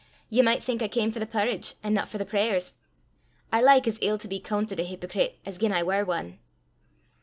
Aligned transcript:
Ye 0.31 0.41
micht 0.41 0.63
think 0.63 0.81
I 0.81 0.87
cam 0.87 1.11
for 1.11 1.19
the 1.19 1.27
parritch, 1.27 1.75
an' 1.83 1.93
no 1.93 2.05
for 2.07 2.17
the 2.17 2.25
prayers. 2.25 2.73
I 3.53 3.61
like 3.61 3.87
as 3.87 3.99
ill 4.01 4.17
to 4.17 4.27
be 4.27 4.39
coontit 4.39 4.79
a 4.79 4.83
hypocrite 4.83 5.37
as 5.45 5.59
gien 5.59 5.71
I 5.71 5.83
war 5.83 6.11
ane." 6.11 6.39